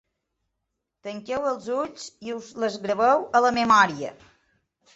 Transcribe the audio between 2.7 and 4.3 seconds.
graveu a la memòria.